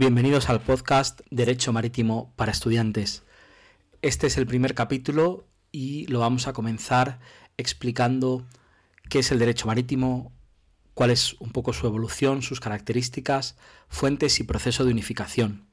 Bienvenidos 0.00 0.48
al 0.48 0.62
podcast 0.62 1.20
Derecho 1.30 1.74
Marítimo 1.74 2.32
para 2.36 2.52
Estudiantes. 2.52 3.22
Este 4.00 4.28
es 4.28 4.38
el 4.38 4.46
primer 4.46 4.74
capítulo 4.74 5.46
y 5.72 6.06
lo 6.06 6.20
vamos 6.20 6.46
a 6.46 6.54
comenzar 6.54 7.20
explicando 7.58 8.46
qué 9.10 9.18
es 9.18 9.30
el 9.30 9.38
derecho 9.38 9.66
marítimo, 9.66 10.32
cuál 10.94 11.10
es 11.10 11.34
un 11.34 11.50
poco 11.50 11.74
su 11.74 11.86
evolución, 11.86 12.40
sus 12.40 12.60
características, 12.60 13.58
fuentes 13.90 14.40
y 14.40 14.44
proceso 14.44 14.86
de 14.86 14.92
unificación. 14.92 15.66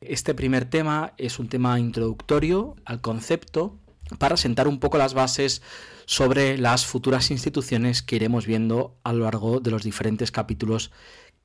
Este 0.00 0.32
primer 0.32 0.64
tema 0.64 1.14
es 1.18 1.40
un 1.40 1.48
tema 1.48 1.80
introductorio 1.80 2.76
al 2.84 3.00
concepto 3.00 3.80
para 4.20 4.36
sentar 4.36 4.68
un 4.68 4.78
poco 4.78 4.96
las 4.96 5.12
bases 5.12 5.60
sobre 6.06 6.56
las 6.56 6.86
futuras 6.86 7.32
instituciones 7.32 8.00
que 8.00 8.14
iremos 8.14 8.46
viendo 8.46 8.96
a 9.02 9.12
lo 9.12 9.24
largo 9.24 9.58
de 9.58 9.72
los 9.72 9.82
diferentes 9.82 10.30
capítulos 10.30 10.92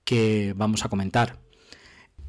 que 0.04 0.54
vamos 0.56 0.86
a 0.86 0.90
comentar. 0.90 1.45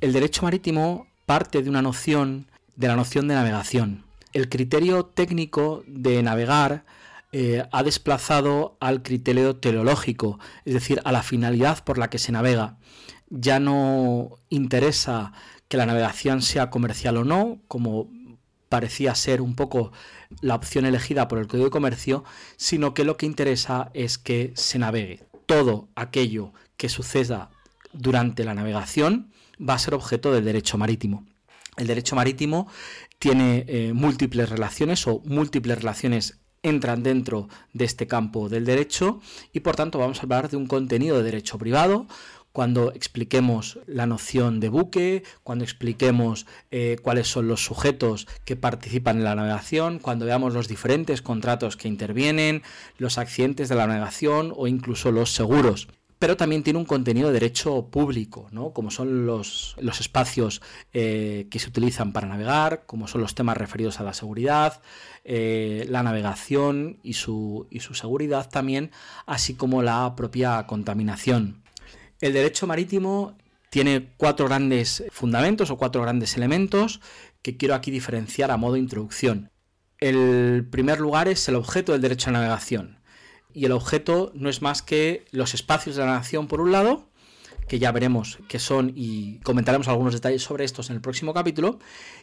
El 0.03 0.13
derecho 0.13 0.43
marítimo 0.43 1.07
parte 1.25 1.63
de 1.63 1.71
una 1.71 1.81
noción, 1.81 2.51
de 2.77 2.87
la 2.87 2.97
noción 2.97 3.29
de 3.29 3.35
navegación. 3.35 4.05
El 4.35 4.51
criterio 4.51 5.07
técnico 5.07 5.85
de 5.87 6.23
navegar 6.23 6.85
eh, 7.33 7.65
ha 7.73 7.83
desplazado 7.83 8.77
al 8.79 9.03
criterio 9.03 9.57
teleológico, 9.57 10.39
es 10.67 10.75
decir, 10.75 11.01
a 11.05 11.13
la 11.13 11.23
finalidad 11.23 11.83
por 11.83 11.97
la 11.97 12.11
que 12.11 12.19
se 12.19 12.31
navega. 12.31 12.77
Ya 13.31 13.59
no 13.59 14.37
interesa 14.51 15.33
que 15.67 15.79
la 15.79 15.87
navegación 15.87 16.43
sea 16.43 16.69
comercial 16.69 17.17
o 17.17 17.25
no, 17.25 17.59
como 17.67 18.11
parecía 18.69 19.15
ser 19.15 19.41
un 19.41 19.55
poco 19.55 19.93
la 20.43 20.57
opción 20.57 20.85
elegida 20.85 21.27
por 21.27 21.39
el 21.39 21.47
Código 21.47 21.69
de 21.69 21.71
Comercio, 21.71 22.23
sino 22.57 22.93
que 22.93 23.05
lo 23.05 23.17
que 23.17 23.25
interesa 23.25 23.91
es 23.95 24.19
que 24.19 24.53
se 24.57 24.79
navegue. 24.79 25.25
Todo 25.47 25.89
aquello 25.95 26.53
que 26.77 26.91
suceda 26.91 27.51
durante 27.99 28.45
la 28.45 28.55
navegación 28.55 29.33
va 29.59 29.75
a 29.75 29.79
ser 29.79 29.95
objeto 29.95 30.33
del 30.33 30.45
derecho 30.45 30.79
marítimo. 30.79 31.25
El 31.77 31.87
derecho 31.87 32.17
marítimo 32.17 32.69
tiene 33.19 33.65
eh, 33.69 33.93
múltiples 33.93 34.49
relaciones 34.49 35.07
o 35.07 35.23
múltiples 35.25 35.79
relaciones 35.79 36.41
entran 36.63 37.03
dentro 37.03 37.49
de 37.73 37.85
este 37.85 38.07
campo 38.07 38.49
del 38.49 38.65
derecho 38.65 39.21
y 39.53 39.61
por 39.61 39.77
tanto 39.77 39.99
vamos 39.99 40.19
a 40.19 40.23
hablar 40.23 40.49
de 40.49 40.57
un 40.57 40.67
contenido 40.67 41.19
de 41.19 41.25
derecho 41.25 41.59
privado 41.59 42.07
cuando 42.53 42.91
expliquemos 42.93 43.79
la 43.87 44.07
noción 44.07 44.61
de 44.61 44.71
buque, 44.71 45.25
cuando 45.43 45.63
expliquemos 45.63 46.47
eh, 46.71 46.97
cuáles 47.03 47.29
son 47.29 47.49
los 47.49 47.63
sujetos 47.63 48.27
que 48.47 48.57
participan 48.57 49.19
en 49.19 49.25
la 49.25 49.35
navegación, 49.35 49.99
cuando 49.99 50.25
veamos 50.25 50.55
los 50.55 50.67
diferentes 50.67 51.21
contratos 51.21 51.77
que 51.77 51.89
intervienen, 51.89 52.63
los 52.97 53.19
accidentes 53.19 53.69
de 53.69 53.75
la 53.75 53.87
navegación 53.87 54.55
o 54.57 54.69
incluso 54.69 55.13
los 55.13 55.35
seguros 55.35 55.89
pero 56.19 56.37
también 56.37 56.63
tiene 56.63 56.79
un 56.79 56.85
contenido 56.87 57.29
de 57.29 57.35
derecho 57.35 57.89
público, 57.91 58.49
¿no? 58.51 58.73
como 58.73 58.91
son 58.91 59.27
los, 59.27 59.77
los 59.79 60.01
espacios 60.01 60.63
eh, 60.93 61.47
que 61.51 61.59
se 61.59 61.69
utilizan 61.69 62.13
para 62.13 62.27
navegar, 62.27 62.85
como 62.87 63.07
son 63.07 63.21
los 63.21 63.35
temas 63.35 63.57
referidos 63.57 64.01
a 64.01 64.05
la 64.05 64.15
seguridad, 64.15 64.81
eh, 65.25 65.87
la 65.91 66.03
navegación 66.03 66.99
y 67.03 67.15
su, 67.15 67.67
y 67.71 67.81
su 67.81 67.95
seguridad 67.95 68.49
también, 68.49 68.93
así 69.27 69.55
como 69.55 69.83
la 69.83 70.15
propia 70.17 70.67
contaminación. 70.67 71.63
El 72.21 72.33
derecho 72.33 72.67
marítimo 72.67 73.37
tiene 73.69 74.09
cuatro 74.17 74.47
grandes 74.47 75.05
fundamentos 75.11 75.71
o 75.71 75.77
cuatro 75.77 76.01
grandes 76.01 76.37
elementos 76.37 77.01
que 77.43 77.59
quiero 77.59 77.75
aquí 77.75 77.91
diferenciar 77.91 78.51
a 78.51 78.57
modo 78.57 78.75
de 78.75 78.81
introducción. 78.81 79.51
El 79.99 80.67
primer 80.71 80.99
lugar 80.99 81.29
es 81.29 81.47
el 81.49 81.57
objeto 81.57 81.93
del 81.93 82.01
derecho 82.01 82.31
a 82.31 82.35
navegación 82.35 82.96
y 83.57 83.65
el 83.65 83.73
objeto 83.73 84.33
no 84.35 84.51
es 84.51 84.61
más 84.61 84.83
que 84.83 85.25
los 85.31 85.55
espacios 85.55 85.97
de 85.97 86.05
la 86.05 86.13
nación 86.13 86.47
por 86.47 86.61
un 86.61 86.73
lado, 86.73 87.09
que 87.69 87.79
ya 87.79 87.91
veremos 87.91 88.39
qué 88.49 88.59
son 88.59 88.93
y 88.95 89.39
comentaremos 89.39 89.89
algunos 89.89 90.13
detalles 90.13 90.43
sobre 90.43 90.67
estos 90.67 90.91
en 90.91 90.97
el 90.97 91.01
próximo 91.01 91.33
capítulo, 91.33 91.79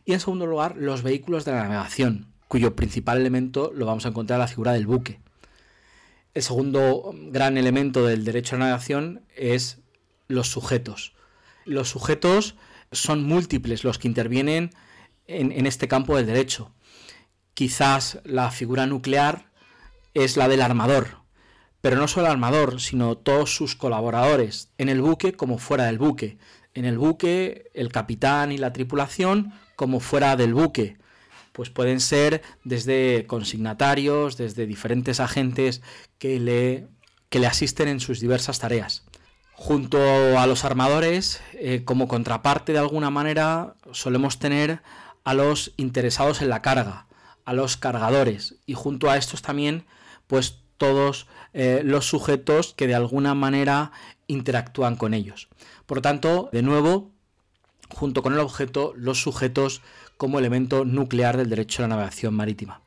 y 0.05 0.13
en 0.13 0.19
segundo 0.19 0.45
lugar 0.45 0.75
los 0.77 1.01
vehículos 1.01 1.43
de 1.43 1.53
la 1.53 1.63
navegación, 1.63 2.27
cuyo 2.47 2.75
principal 2.75 3.17
elemento 3.17 3.71
lo 3.73 3.87
vamos 3.87 4.05
a 4.05 4.09
encontrar 4.09 4.37
en 4.37 4.41
la 4.41 4.47
figura 4.47 4.73
del 4.73 4.85
buque. 4.85 5.21
El 6.35 6.43
segundo 6.43 7.15
gran 7.31 7.57
elemento 7.57 8.05
del 8.05 8.25
derecho 8.25 8.55
a 8.55 8.59
la 8.59 8.65
navegación 8.65 9.25
es 9.35 9.79
los 10.27 10.49
sujetos. 10.49 11.15
Los 11.65 11.89
sujetos 11.89 12.53
son 12.91 13.23
múltiples 13.23 13.83
los 13.83 13.97
que 13.97 14.07
intervienen 14.07 14.69
en, 15.25 15.51
en 15.51 15.65
este 15.65 15.87
campo 15.87 16.15
del 16.15 16.27
derecho. 16.27 16.71
Quizás 17.55 18.19
la 18.23 18.51
figura 18.51 18.85
nuclear 18.85 19.51
es 20.13 20.37
la 20.37 20.47
del 20.47 20.61
armador, 20.61 21.22
pero 21.83 21.97
no 21.97 22.07
solo 22.07 22.27
el 22.27 22.31
armador, 22.31 22.79
sino 22.79 23.17
todos 23.17 23.53
sus 23.53 23.75
colaboradores, 23.75 24.69
en 24.77 24.87
el 24.87 25.01
buque 25.01 25.33
como 25.33 25.57
fuera 25.57 25.83
del 25.83 25.97
buque. 25.97 26.37
En 26.73 26.85
el 26.85 26.97
buque, 26.97 27.69
el 27.73 27.91
capitán 27.91 28.53
y 28.53 28.57
la 28.57 28.71
tripulación 28.71 29.51
como 29.75 29.99
fuera 29.99 30.37
del 30.37 30.53
buque. 30.53 30.95
Pues 31.51 31.69
pueden 31.69 31.99
ser 31.99 32.41
desde 32.63 33.25
consignatarios, 33.27 34.37
desde 34.37 34.65
diferentes 34.65 35.19
agentes 35.19 35.81
que 36.19 36.39
le, 36.39 36.87
que 37.27 37.39
le 37.39 37.47
asisten 37.47 37.89
en 37.89 37.99
sus 37.99 38.21
diversas 38.21 38.59
tareas. 38.59 39.03
Junto 39.51 39.99
a 40.39 40.47
los 40.47 40.63
armadores, 40.63 41.41
eh, 41.51 41.81
como 41.83 42.07
contraparte 42.07 42.71
de 42.71 42.79
alguna 42.79 43.09
manera, 43.09 43.75
solemos 43.91 44.39
tener 44.39 44.81
a 45.25 45.33
los 45.33 45.73
interesados 45.75 46.41
en 46.41 46.47
la 46.47 46.61
carga, 46.61 47.07
a 47.43 47.51
los 47.51 47.75
cargadores, 47.75 48.55
y 48.65 48.73
junto 48.73 49.11
a 49.11 49.17
estos 49.17 49.41
también, 49.41 49.85
pues 50.27 50.62
todos 50.77 51.27
eh, 51.53 51.81
los 51.83 52.07
sujetos 52.07 52.73
que 52.73 52.87
de 52.87 52.95
alguna 52.95 53.33
manera 53.33 53.91
interactúan 54.27 54.95
con 54.95 55.13
ellos. 55.13 55.49
Por 55.85 56.01
tanto, 56.01 56.49
de 56.51 56.61
nuevo, 56.61 57.11
junto 57.89 58.23
con 58.23 58.33
el 58.33 58.39
objeto, 58.39 58.93
los 58.95 59.21
sujetos 59.21 59.81
como 60.17 60.39
elemento 60.39 60.85
nuclear 60.85 61.37
del 61.37 61.49
derecho 61.49 61.81
a 61.81 61.87
la 61.87 61.95
navegación 61.95 62.33
marítima. 62.33 62.81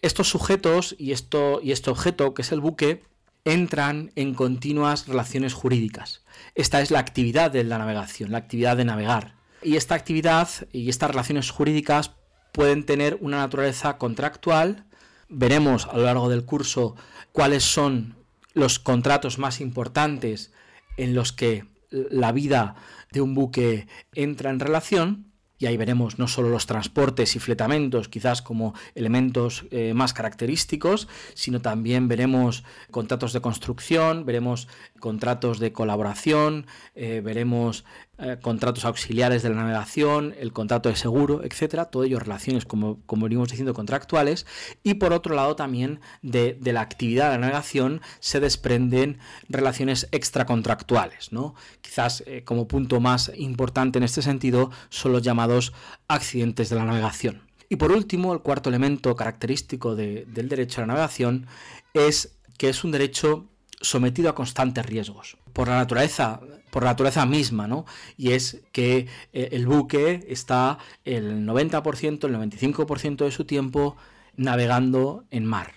Estos 0.00 0.28
sujetos 0.28 0.94
y, 0.98 1.12
esto, 1.12 1.60
y 1.62 1.72
este 1.72 1.90
objeto, 1.90 2.32
que 2.34 2.42
es 2.42 2.52
el 2.52 2.60
buque, 2.60 3.02
entran 3.44 4.12
en 4.14 4.34
continuas 4.34 5.08
relaciones 5.08 5.54
jurídicas. 5.54 6.22
Esta 6.54 6.80
es 6.80 6.90
la 6.90 6.98
actividad 6.98 7.50
de 7.50 7.64
la 7.64 7.78
navegación, 7.78 8.30
la 8.30 8.38
actividad 8.38 8.76
de 8.76 8.84
navegar. 8.84 9.34
Y 9.62 9.76
esta 9.76 9.94
actividad 9.94 10.48
y 10.72 10.88
estas 10.88 11.10
relaciones 11.10 11.50
jurídicas 11.50 12.12
pueden 12.52 12.84
tener 12.84 13.18
una 13.20 13.38
naturaleza 13.38 13.98
contractual, 13.98 14.84
veremos 15.28 15.86
a 15.86 15.96
lo 15.96 16.04
largo 16.04 16.28
del 16.28 16.44
curso 16.44 16.96
cuáles 17.32 17.64
son 17.64 18.16
los 18.54 18.78
contratos 18.78 19.38
más 19.38 19.60
importantes 19.60 20.52
en 20.96 21.14
los 21.14 21.32
que 21.32 21.64
la 21.90 22.32
vida 22.32 22.74
de 23.12 23.20
un 23.20 23.34
buque 23.34 23.86
entra 24.14 24.50
en 24.50 24.60
relación. 24.60 25.24
Y 25.60 25.66
ahí 25.66 25.76
veremos 25.76 26.20
no 26.20 26.28
solo 26.28 26.50
los 26.50 26.66
transportes 26.66 27.34
y 27.34 27.40
fletamentos 27.40 28.08
quizás 28.08 28.42
como 28.42 28.74
elementos 28.94 29.64
eh, 29.72 29.92
más 29.92 30.12
característicos, 30.12 31.08
sino 31.34 31.60
también 31.60 32.06
veremos 32.06 32.62
contratos 32.92 33.32
de 33.32 33.40
construcción, 33.40 34.24
veremos 34.24 34.68
contratos 35.00 35.58
de 35.58 35.72
colaboración, 35.72 36.66
eh, 36.94 37.22
veremos 37.24 37.84
eh, 38.20 38.36
contratos 38.42 38.84
auxiliares 38.84 39.44
de 39.44 39.50
la 39.50 39.54
navegación, 39.54 40.34
el 40.40 40.52
contrato 40.52 40.88
de 40.88 40.96
seguro, 40.96 41.44
etcétera, 41.44 41.84
todo 41.84 42.02
ello 42.02 42.18
relaciones, 42.18 42.64
como, 42.64 42.98
como 43.06 43.24
venimos 43.26 43.48
diciendo, 43.48 43.74
contractuales, 43.74 44.44
y 44.82 44.94
por 44.94 45.12
otro 45.12 45.36
lado 45.36 45.54
también 45.54 46.00
de, 46.22 46.58
la 46.60 46.80
actividad 46.80 47.26
de 47.26 47.38
la 47.38 47.46
navegación 47.46 48.00
se 48.18 48.40
desprenden 48.40 49.20
relaciones 49.48 50.08
extracontractuales, 50.10 51.30
¿no? 51.30 51.54
Quizás 51.80 52.24
eh, 52.26 52.42
como 52.44 52.66
punto 52.66 52.98
más 52.98 53.30
importante 53.36 53.98
en 53.98 54.02
este 54.02 54.20
sentido 54.20 54.72
son 54.88 55.12
los 55.12 55.22
llamados 55.22 55.72
accidentes 56.08 56.70
de 56.70 56.74
la 56.76 56.84
navegación. 56.84 57.42
Y 57.68 57.76
por 57.76 57.92
último, 57.92 58.32
el 58.32 58.40
cuarto 58.40 58.68
elemento 58.68 59.14
característico 59.14 59.94
del 59.94 60.48
derecho 60.48 60.80
a 60.80 60.82
la 60.82 60.94
navegación 60.94 61.46
es 61.94 62.36
que 62.56 62.68
es 62.68 62.82
un 62.82 62.90
derecho 62.90 63.46
sometido 63.80 64.28
a 64.28 64.34
constantes 64.34 64.84
riesgos 64.84 65.36
por 65.52 65.68
la 65.68 65.76
naturaleza 65.76 66.40
por 66.70 66.84
naturaleza 66.84 67.26
misma, 67.26 67.66
¿no? 67.66 67.84
Y 68.16 68.32
es 68.32 68.62
que 68.72 69.06
eh, 69.32 69.48
el 69.52 69.66
buque 69.66 70.24
está 70.28 70.78
el 71.04 71.46
90%, 71.46 72.24
el 72.24 72.34
95% 72.34 73.24
de 73.24 73.30
su 73.30 73.44
tiempo 73.44 73.96
navegando 74.36 75.24
en 75.30 75.44
mar. 75.44 75.74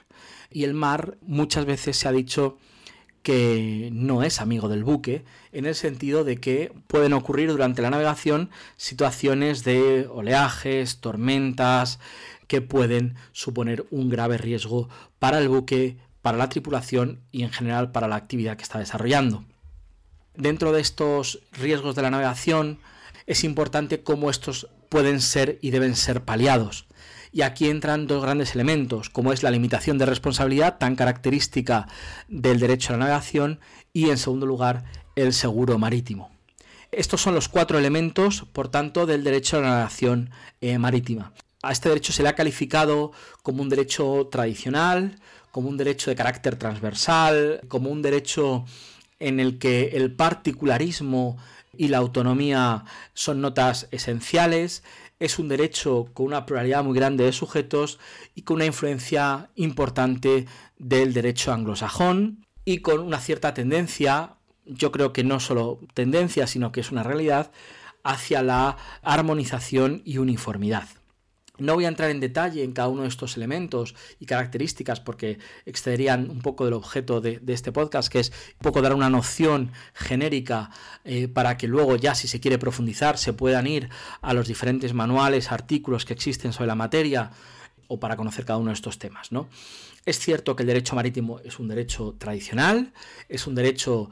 Y 0.49 0.63
el 0.63 0.73
mar 0.73 1.17
muchas 1.21 1.65
veces 1.65 1.97
se 1.97 2.07
ha 2.07 2.11
dicho 2.11 2.57
que 3.23 3.89
no 3.93 4.23
es 4.23 4.41
amigo 4.41 4.67
del 4.67 4.83
buque, 4.83 5.23
en 5.51 5.65
el 5.65 5.75
sentido 5.75 6.23
de 6.23 6.37
que 6.37 6.73
pueden 6.87 7.13
ocurrir 7.13 7.49
durante 7.49 7.81
la 7.81 7.89
navegación 7.89 8.49
situaciones 8.77 9.63
de 9.63 10.07
oleajes, 10.11 10.99
tormentas, 11.01 11.99
que 12.47 12.61
pueden 12.61 13.15
suponer 13.31 13.85
un 13.91 14.09
grave 14.09 14.37
riesgo 14.37 14.89
para 15.19 15.39
el 15.39 15.49
buque, 15.49 15.97
para 16.21 16.37
la 16.37 16.49
tripulación 16.49 17.21
y 17.31 17.43
en 17.43 17.51
general 17.51 17.91
para 17.91 18.07
la 18.07 18.15
actividad 18.15 18.57
que 18.57 18.63
está 18.63 18.79
desarrollando. 18.79 19.45
Dentro 20.35 20.71
de 20.71 20.81
estos 20.81 21.41
riesgos 21.51 21.95
de 21.95 22.01
la 22.01 22.09
navegación 22.09 22.79
es 23.27 23.43
importante 23.43 24.03
cómo 24.03 24.29
estos 24.29 24.67
pueden 24.89 25.21
ser 25.21 25.59
y 25.61 25.71
deben 25.71 25.95
ser 25.95 26.23
paliados. 26.23 26.87
Y 27.33 27.43
aquí 27.43 27.69
entran 27.69 28.07
dos 28.07 28.21
grandes 28.21 28.55
elementos, 28.55 29.09
como 29.09 29.31
es 29.31 29.41
la 29.41 29.51
limitación 29.51 29.97
de 29.97 30.05
responsabilidad, 30.05 30.77
tan 30.77 30.95
característica 30.95 31.87
del 32.27 32.59
derecho 32.59 32.89
a 32.89 32.97
la 32.97 33.05
navegación, 33.05 33.59
y 33.93 34.09
en 34.09 34.17
segundo 34.17 34.45
lugar, 34.45 34.83
el 35.15 35.33
seguro 35.33 35.77
marítimo. 35.77 36.29
Estos 36.91 37.21
son 37.21 37.33
los 37.33 37.47
cuatro 37.47 37.79
elementos, 37.79 38.45
por 38.51 38.67
tanto, 38.67 39.05
del 39.05 39.23
derecho 39.23 39.57
a 39.57 39.61
la 39.61 39.69
navegación 39.69 40.29
eh, 40.59 40.77
marítima. 40.77 41.31
A 41.63 41.71
este 41.71 41.87
derecho 41.87 42.11
se 42.11 42.23
le 42.23 42.29
ha 42.29 42.35
calificado 42.35 43.13
como 43.43 43.61
un 43.61 43.69
derecho 43.69 44.27
tradicional, 44.29 45.17
como 45.51 45.69
un 45.69 45.77
derecho 45.77 46.09
de 46.09 46.17
carácter 46.17 46.57
transversal, 46.57 47.61
como 47.69 47.89
un 47.89 48.01
derecho 48.01 48.65
en 49.21 49.39
el 49.39 49.59
que 49.59 49.91
el 49.93 50.11
particularismo 50.11 51.37
y 51.77 51.87
la 51.87 51.99
autonomía 51.99 52.83
son 53.13 53.39
notas 53.39 53.87
esenciales, 53.91 54.83
es 55.19 55.39
un 55.39 55.47
derecho 55.47 56.09
con 56.13 56.25
una 56.25 56.45
pluralidad 56.45 56.83
muy 56.83 56.95
grande 56.95 57.23
de 57.23 57.31
sujetos 57.31 57.99
y 58.35 58.41
con 58.41 58.55
una 58.55 58.65
influencia 58.65 59.49
importante 59.55 60.47
del 60.77 61.13
derecho 61.13 61.53
anglosajón 61.53 62.45
y 62.65 62.79
con 62.79 62.99
una 62.99 63.19
cierta 63.19 63.53
tendencia, 63.53 64.33
yo 64.65 64.91
creo 64.91 65.13
que 65.13 65.23
no 65.23 65.39
solo 65.39 65.79
tendencia, 65.93 66.47
sino 66.47 66.71
que 66.71 66.81
es 66.81 66.91
una 66.91 67.03
realidad, 67.03 67.51
hacia 68.03 68.41
la 68.41 68.77
armonización 69.03 70.01
y 70.05 70.17
uniformidad. 70.17 70.87
No 71.61 71.75
voy 71.75 71.85
a 71.85 71.87
entrar 71.87 72.09
en 72.09 72.19
detalle 72.19 72.63
en 72.63 72.71
cada 72.71 72.87
uno 72.87 73.03
de 73.03 73.07
estos 73.07 73.37
elementos 73.37 73.95
y 74.19 74.25
características 74.25 74.99
porque 74.99 75.37
excederían 75.65 76.29
un 76.29 76.41
poco 76.41 76.65
del 76.65 76.73
objeto 76.73 77.21
de, 77.21 77.39
este 77.47 77.71
podcast, 77.71 78.11
que 78.11 78.19
es 78.19 78.29
un 78.29 78.63
poco 78.63 78.81
dar 78.81 78.95
una 78.95 79.09
noción 79.09 79.71
genérica 79.93 80.71
eh, 81.05 81.27
para 81.27 81.57
que 81.57 81.67
luego 81.67 81.95
ya 81.95 82.15
si 82.15 82.27
se 82.27 82.39
quiere 82.39 82.57
profundizar 82.57 83.17
se 83.17 83.33
puedan 83.33 83.67
ir 83.67 83.89
a 84.21 84.33
los 84.33 84.47
diferentes 84.47 84.93
manuales, 84.93 85.51
artículos 85.51 86.03
que 86.03 86.13
existen 86.13 86.51
sobre 86.51 86.67
la 86.67 86.75
materia 86.75 87.31
o 87.87 87.99
para 87.99 88.15
conocer 88.15 88.45
cada 88.45 88.57
uno 88.57 88.69
de 88.69 88.75
estos 88.75 88.97
temas. 88.97 89.31
¿no? 89.31 89.47
Es 90.05 90.17
cierto 90.17 90.55
que 90.55 90.63
el 90.63 90.67
derecho 90.67 90.95
marítimo 90.95 91.39
es 91.41 91.59
un 91.59 91.67
derecho 91.67 92.15
tradicional, 92.17 92.91
es 93.29 93.45
un 93.45 93.53
derecho 93.53 94.09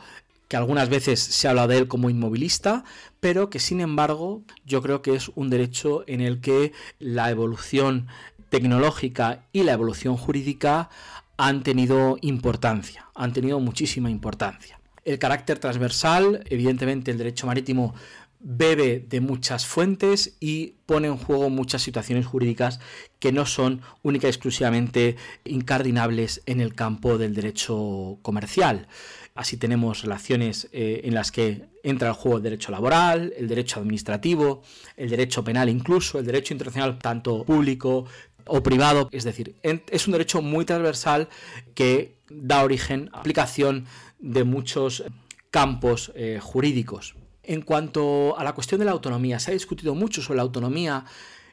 que 0.49 0.57
algunas 0.57 0.89
veces 0.89 1.19
se 1.21 1.47
habla 1.47 1.67
de 1.67 1.77
él 1.77 1.87
como 1.87 2.09
inmovilista, 2.09 2.83
pero 3.19 3.49
que 3.49 3.59
sin 3.59 3.79
embargo 3.79 4.41
yo 4.65 4.81
creo 4.81 5.01
que 5.01 5.15
es 5.15 5.31
un 5.35 5.49
derecho 5.49 6.03
en 6.07 6.19
el 6.19 6.41
que 6.41 6.73
la 6.97 7.29
evolución 7.29 8.07
tecnológica 8.49 9.45
y 9.53 9.63
la 9.63 9.73
evolución 9.73 10.17
jurídica 10.17 10.89
han 11.37 11.61
tenido 11.63 12.17
importancia, 12.21 13.07
han 13.15 13.31
tenido 13.31 13.59
muchísima 13.59 14.09
importancia. 14.09 14.79
El 15.05 15.19
carácter 15.19 15.59
transversal, 15.59 16.43
evidentemente 16.49 17.11
el 17.11 17.17
derecho 17.19 17.47
marítimo 17.47 17.93
bebe 18.39 19.05
de 19.07 19.19
muchas 19.19 19.65
fuentes 19.65 20.37
y 20.39 20.75
pone 20.85 21.07
en 21.07 21.17
juego 21.17 21.49
muchas 21.49 21.81
situaciones 21.81 22.25
jurídicas 22.25 22.79
que 23.19 23.31
no 23.31 23.45
son 23.45 23.81
única 24.01 24.27
y 24.27 24.29
exclusivamente 24.29 25.17
incardinables 25.43 26.41
en 26.45 26.61
el 26.61 26.73
campo 26.73 27.17
del 27.17 27.35
derecho 27.35 28.17
comercial. 28.21 28.87
Así 29.35 29.57
tenemos 29.57 30.03
relaciones 30.03 30.69
eh, 30.71 31.01
en 31.03 31.13
las 31.13 31.31
que 31.31 31.67
entra 31.83 32.09
el 32.09 32.13
juego 32.13 32.37
el 32.37 32.43
derecho 32.43 32.71
laboral, 32.71 33.33
el 33.37 33.47
derecho 33.47 33.79
administrativo, 33.79 34.63
el 34.97 35.09
derecho 35.09 35.43
penal 35.43 35.69
incluso, 35.69 36.19
el 36.19 36.25
derecho 36.25 36.53
internacional 36.53 36.97
tanto 36.99 37.43
público 37.43 38.05
o 38.45 38.63
privado. 38.63 39.09
Es 39.11 39.25
decir, 39.25 39.55
es 39.63 40.07
un 40.07 40.13
derecho 40.13 40.41
muy 40.41 40.65
transversal 40.65 41.29
que 41.75 42.17
da 42.29 42.63
origen 42.63 43.09
a 43.13 43.19
aplicación 43.19 43.85
de 44.19 44.43
muchos 44.43 45.03
campos 45.51 46.11
eh, 46.15 46.39
jurídicos. 46.41 47.15
En 47.49 47.63
cuanto 47.63 48.37
a 48.37 48.43
la 48.43 48.53
cuestión 48.53 48.77
de 48.77 48.85
la 48.85 48.91
autonomía, 48.91 49.39
se 49.39 49.49
ha 49.49 49.53
discutido 49.55 49.95
mucho 49.95 50.21
sobre 50.21 50.37
la 50.37 50.43
autonomía 50.43 51.03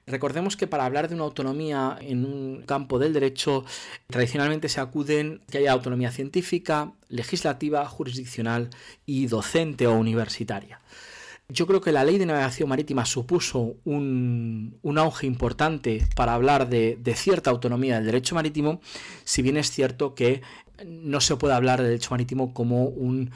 Recordemos 0.08 0.56
que 0.56 0.68
para 0.68 0.84
hablar 0.84 1.08
de 1.08 1.16
una 1.16 1.24
autonomía 1.24 1.98
en 2.00 2.24
un 2.24 2.62
campo 2.62 3.00
del 3.00 3.12
derecho, 3.12 3.64
tradicionalmente 4.06 4.68
se 4.68 4.80
acuden 4.80 5.40
que 5.50 5.58
haya 5.58 5.72
autonomía 5.72 6.12
científica, 6.12 6.92
legislativa, 7.08 7.84
jurisdiccional 7.88 8.70
y 9.04 9.26
docente 9.26 9.88
o 9.88 9.94
universitaria. 9.94 10.80
Yo 11.48 11.66
creo 11.66 11.80
que 11.80 11.90
la 11.90 12.04
ley 12.04 12.18
de 12.18 12.26
navegación 12.26 12.68
marítima 12.68 13.04
supuso 13.04 13.74
un, 13.84 14.78
auge 14.96 15.26
importante 15.26 16.06
para 16.14 16.34
hablar 16.34 16.68
de, 16.68 17.14
cierta 17.16 17.50
autonomía 17.50 17.96
del 17.96 18.06
derecho 18.06 18.36
marítimo, 18.36 18.80
si 19.24 19.42
bien 19.42 19.56
es 19.56 19.72
cierto 19.72 20.14
que 20.14 20.40
no 20.84 21.20
se 21.20 21.34
puede 21.34 21.54
hablar 21.54 21.80
del 21.80 21.88
derecho 21.88 22.10
marítimo 22.12 22.54
como 22.54 22.84
un 22.84 23.32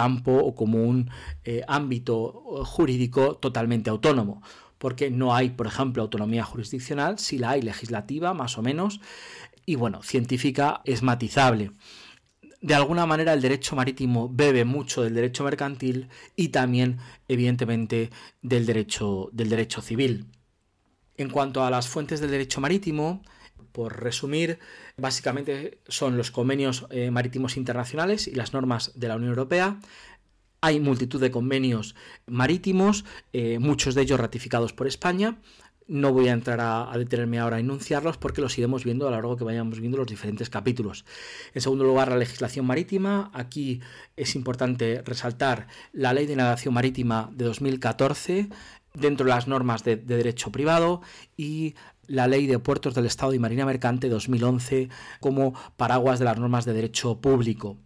campo 0.00 0.32
o 0.32 0.54
como 0.54 0.84
un 0.84 1.10
eh, 1.44 1.62
ámbito 1.66 2.16
jurídico 2.64 3.36
totalmente 3.36 3.88
autónomo 3.88 4.42
porque 4.78 5.10
no 5.10 5.34
hay, 5.34 5.48
por 5.50 5.66
ejemplo, 5.66 6.02
autonomía 6.02 6.44
jurisdiccional, 6.44 7.18
si 7.18 7.38
la 7.38 7.50
hay 7.50 7.62
legislativa, 7.62 8.34
más 8.34 8.58
o 8.58 8.62
menos, 8.62 9.00
y 9.64 9.74
bueno, 9.74 10.02
científica 10.02 10.82
es 10.84 11.02
matizable. 11.02 11.72
De 12.60 12.74
alguna 12.74 13.06
manera 13.06 13.32
el 13.32 13.40
derecho 13.40 13.74
marítimo 13.74 14.28
bebe 14.28 14.66
mucho 14.66 15.02
del 15.02 15.14
derecho 15.14 15.44
mercantil 15.44 16.08
y 16.36 16.48
también, 16.48 16.98
evidentemente, 17.26 18.10
del 18.42 18.66
derecho, 18.66 19.30
del 19.32 19.48
derecho 19.48 19.80
civil. 19.80 20.26
En 21.16 21.30
cuanto 21.30 21.64
a 21.64 21.70
las 21.70 21.88
fuentes 21.88 22.20
del 22.20 22.30
derecho 22.30 22.60
marítimo, 22.60 23.22
por 23.76 24.02
resumir, 24.02 24.58
básicamente 24.96 25.80
son 25.86 26.16
los 26.16 26.30
convenios 26.30 26.86
eh, 26.88 27.10
marítimos 27.10 27.58
internacionales 27.58 28.26
y 28.26 28.34
las 28.34 28.54
normas 28.54 28.92
de 28.94 29.08
la 29.08 29.16
Unión 29.16 29.28
Europea, 29.28 29.78
hay 30.62 30.80
multitud 30.80 31.20
de 31.20 31.30
convenios 31.30 31.94
marítimos, 32.24 33.04
eh, 33.34 33.58
muchos 33.58 33.94
de 33.94 34.00
ellos 34.00 34.18
ratificados 34.18 34.72
por 34.72 34.86
España. 34.86 35.36
No 35.86 36.10
voy 36.14 36.28
a 36.28 36.32
entrar 36.32 36.58
a, 36.58 36.90
detenerme 36.96 37.38
ahora 37.38 37.58
a 37.58 37.60
enunciarlos 37.60 38.16
porque 38.16 38.40
los 38.40 38.56
iremos 38.56 38.82
viendo 38.82 39.06
a 39.06 39.10
lo 39.10 39.16
largo 39.16 39.36
que 39.36 39.44
vayamos 39.44 39.78
viendo 39.78 39.98
los 39.98 40.06
diferentes 40.06 40.48
capítulos. 40.48 41.04
En 41.52 41.60
segundo 41.60 41.84
lugar, 41.84 42.08
la 42.08 42.16
legislación 42.16 42.64
marítima. 42.64 43.30
Aquí 43.34 43.82
es 44.16 44.34
importante 44.36 45.02
resaltar 45.04 45.66
la 45.92 46.14
Ley 46.14 46.24
de 46.24 46.36
Navegación 46.36 46.72
Marítima 46.72 47.30
de 47.34 47.44
2014 47.44 48.48
dentro 48.94 49.26
de 49.26 49.32
las 49.32 49.46
normas 49.46 49.84
de, 49.84 49.96
de 49.96 50.16
derecho 50.16 50.50
privado 50.50 51.02
y 51.36 51.74
la 52.06 52.26
Ley 52.26 52.46
de 52.46 52.58
Puertos 52.58 52.94
del 52.94 53.06
Estado 53.06 53.34
y 53.34 53.38
Marina 53.38 53.66
Mercante 53.66 54.08
2011 54.08 54.88
como 55.20 55.54
paraguas 55.76 56.18
de 56.18 56.24
las 56.24 56.38
normas 56.38 56.64
de 56.64 56.74
derecho 56.74 57.20
público. 57.20 57.78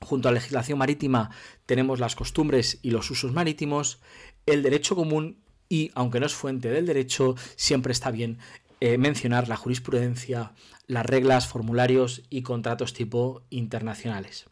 Junto 0.00 0.28
a 0.28 0.32
la 0.32 0.36
legislación 0.36 0.78
marítima 0.78 1.30
tenemos 1.66 1.98
las 1.98 2.14
costumbres 2.14 2.78
y 2.82 2.90
los 2.90 3.10
usos 3.10 3.32
marítimos, 3.32 4.00
el 4.46 4.62
derecho 4.62 4.94
común 4.94 5.38
y, 5.68 5.90
aunque 5.94 6.20
no 6.20 6.26
es 6.26 6.34
fuente 6.34 6.70
del 6.70 6.86
derecho, 6.86 7.34
siempre 7.56 7.92
está 7.92 8.10
bien 8.10 8.38
eh, 8.80 8.96
mencionar 8.96 9.48
la 9.48 9.56
jurisprudencia, 9.56 10.52
las 10.86 11.04
reglas, 11.04 11.48
formularios 11.48 12.22
y 12.30 12.42
contratos 12.42 12.94
tipo 12.94 13.42
internacionales. 13.50 14.46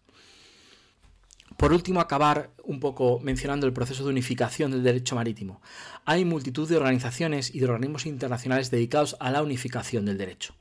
Por 1.57 1.73
último, 1.73 2.01
acabar 2.01 2.51
un 2.65 2.81
poco 2.81 3.19
mencionando 3.21 3.67
el 3.67 3.73
proceso 3.73 4.05
de 4.05 4.11
unificación 4.11 4.71
del 4.71 4.83
derecho 4.83 5.15
marítimo. 5.15 5.63
Hay 6.05 6.25
multitud 6.25 6.69
de 6.69 6.77
organizaciones 6.77 7.55
y 7.55 7.61
de 7.61 7.67
organismos 7.67 8.07
internacionales 8.07 8.71
dedicados 8.71 9.17
a 9.21 9.31
la 9.31 9.43
unificación 9.43 10.05
del 10.05 10.19
derecho 10.19 10.55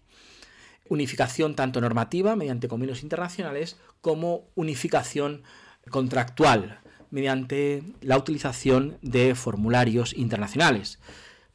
unificación 0.89 1.55
tanto 1.55 1.81
normativa 1.81 2.35
mediante 2.35 2.67
convenios 2.67 3.03
internacionales 3.03 3.77
como 4.01 4.49
unificación 4.55 5.43
contractual 5.89 6.79
mediante 7.11 7.83
la 8.01 8.17
utilización 8.17 8.97
de 9.01 9.35
formularios 9.35 10.13
internacionales. 10.13 10.99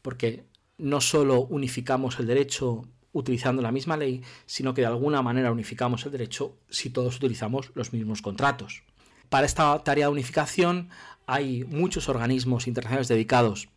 Porque 0.03 0.45
no 0.79 1.01
solo 1.01 1.43
unificamos 1.43 2.19
el 2.19 2.27
derecho 2.27 2.89
utilizando 3.13 3.61
la 3.61 3.73
misma 3.73 3.97
ley, 3.97 4.23
sino 4.47 4.73
que 4.73 4.83
de 4.83 4.87
alguna 4.87 5.21
manera 5.21 5.53
unificamos 5.53 6.07
el 6.07 6.13
derecho 6.13 6.57
si 6.71 6.91
todos 6.91 7.17
utilizamos 7.17 7.73
los 7.75 7.93
mismos 7.93 8.23
contratos. 8.23 8.85
Para 9.31 9.47
esta 9.47 9.79
tarea 9.85 10.07
de 10.07 10.13
unificación 10.13 10.91
hay 11.27 11.65
muchos 11.65 12.09
organismos 12.09 12.67
internacionales 12.67 13.09
dedicados 13.09 13.69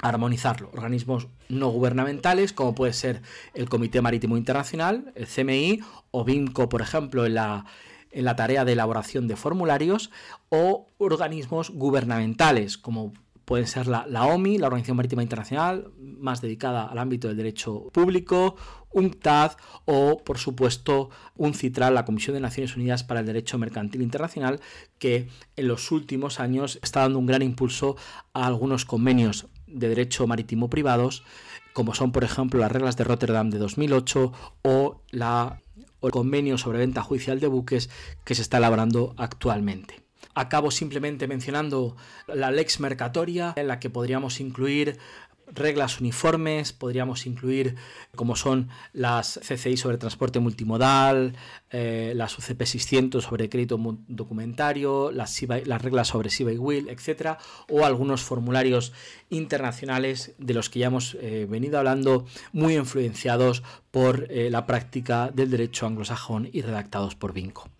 armonizarlo. 0.00 0.70
Organismos 0.72 1.26
no 1.48 1.70
gubernamentales, 1.70 2.52
como 2.52 2.74
puede 2.74 2.92
ser 2.92 3.22
el 3.54 3.68
Comité 3.68 4.00
Marítimo 4.00 4.36
Internacional, 4.36 5.12
el 5.14 5.26
CMI, 5.26 5.80
o 6.12 6.24
BIMCO, 6.24 6.68
por 6.68 6.82
ejemplo, 6.82 7.26
en 7.26 7.34
la, 7.34 7.64
en 8.12 8.24
la 8.24 8.36
tarea 8.36 8.64
de 8.64 8.72
elaboración 8.72 9.26
de 9.26 9.36
formularios, 9.36 10.10
o 10.50 10.88
organismos 10.98 11.70
gubernamentales, 11.70 12.78
como 12.78 13.12
pueden 13.46 13.66
ser 13.68 13.86
la, 13.86 14.04
OMI, 14.26 14.58
la 14.58 14.66
Organización 14.66 14.96
Marítima 14.96 15.22
Internacional, 15.22 15.90
más 15.98 16.42
dedicada 16.42 16.84
al 16.84 16.98
ámbito 16.98 17.28
del 17.28 17.36
derecho 17.36 17.88
público, 17.92 18.56
UNCTAD 18.90 19.52
o, 19.84 20.18
por 20.24 20.38
supuesto, 20.38 21.10
UNCITRAL, 21.36 21.94
la 21.94 22.04
Comisión 22.04 22.34
de 22.34 22.40
Naciones 22.40 22.76
Unidas 22.76 23.04
para 23.04 23.20
el 23.20 23.26
Derecho 23.26 23.56
Mercantil 23.56 24.02
Internacional, 24.02 24.60
que 24.98 25.28
en 25.54 25.68
los 25.68 25.92
últimos 25.92 26.40
años 26.40 26.80
está 26.82 27.00
dando 27.00 27.20
un 27.20 27.26
gran 27.26 27.42
impulso 27.42 27.96
a 28.34 28.46
algunos 28.46 28.84
convenios 28.84 29.46
de 29.68 29.88
derecho 29.88 30.26
marítimo 30.26 30.68
privados, 30.68 31.22
como 31.72 31.94
son, 31.94 32.10
por 32.10 32.24
ejemplo, 32.24 32.58
las 32.58 32.72
reglas 32.72 32.96
de 32.96 33.04
Rotterdam 33.04 33.50
de 33.50 33.58
2008 33.58 34.32
o, 34.62 35.02
la, 35.10 35.60
el 36.02 36.10
convenio 36.10 36.58
sobre 36.58 36.78
venta 36.78 37.02
judicial 37.02 37.38
de 37.38 37.46
buques 37.46 37.90
que 38.24 38.34
se 38.34 38.42
está 38.42 38.58
elaborando 38.58 39.14
actualmente. 39.18 40.05
Acabo 40.36 40.70
simplemente 40.70 41.26
mencionando 41.26 41.96
la 42.26 42.50
lex 42.50 42.78
mercatoria, 42.78 43.54
en 43.56 43.68
la 43.68 43.80
que 43.80 43.88
podríamos 43.88 44.38
incluir 44.38 44.98
reglas 45.46 45.98
uniformes, 45.98 46.74
podríamos 46.74 47.24
incluir 47.24 47.76
como 48.14 48.36
son 48.36 48.68
las 48.92 49.40
CCI 49.42 49.78
sobre 49.78 49.96
transporte 49.96 50.38
multimodal, 50.38 51.34
las 51.70 52.38
UCP 52.38 52.64
600 52.64 53.24
sobre 53.24 53.48
crédito 53.48 53.78
documentario, 54.08 55.10
las, 55.10 55.40
las 55.64 55.80
reglas 55.80 56.08
sobre 56.08 56.28
SIBA 56.28 56.52
y 56.52 56.58
WIL, 56.58 56.88
etc. 56.90 57.38
O 57.70 57.86
algunos 57.86 58.22
formularios 58.22 58.92
internacionales 59.30 60.34
de 60.36 60.52
los 60.52 60.68
que 60.68 60.80
ya 60.80 60.88
hemos 60.88 61.16
eh, 61.20 61.46
venido 61.48 61.78
hablando, 61.78 62.26
muy 62.52 62.76
influenciados 62.76 63.62
por 63.90 64.26
eh, 64.30 64.50
la 64.50 64.66
práctica 64.66 65.30
del 65.32 65.50
derecho 65.50 65.86
anglosajón 65.86 66.50
y 66.52 66.60
redactados 66.60 67.14
por 67.14 67.32
Vinco. 67.32 67.70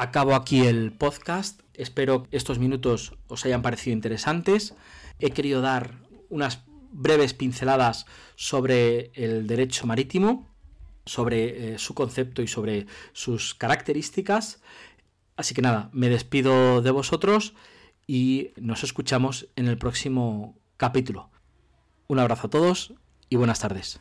Acabo 0.00 0.36
aquí 0.36 0.64
el 0.64 0.92
podcast, 0.92 1.60
espero 1.74 2.22
que 2.22 2.36
estos 2.36 2.60
minutos 2.60 3.14
os 3.26 3.44
hayan 3.44 3.62
parecido 3.62 3.94
interesantes. 3.94 4.76
He 5.18 5.32
querido 5.32 5.60
dar 5.60 5.98
unas 6.28 6.62
breves 6.92 7.34
pinceladas 7.34 8.06
sobre 8.36 9.10
el 9.14 9.48
derecho 9.48 9.88
marítimo, 9.88 10.46
sobre 11.04 11.74
eh, 11.74 11.78
su 11.80 11.94
concepto 11.94 12.42
y 12.42 12.46
sobre 12.46 12.86
sus 13.12 13.56
características. 13.56 14.62
Así 15.36 15.52
que 15.52 15.62
nada, 15.62 15.90
me 15.92 16.08
despido 16.08 16.80
de 16.80 16.92
vosotros 16.92 17.54
y 18.06 18.52
nos 18.54 18.84
escuchamos 18.84 19.48
en 19.56 19.66
el 19.66 19.78
próximo 19.78 20.56
capítulo. 20.76 21.28
Un 22.06 22.20
abrazo 22.20 22.46
a 22.46 22.50
todos 22.50 22.94
y 23.28 23.34
buenas 23.34 23.58
tardes. 23.58 23.98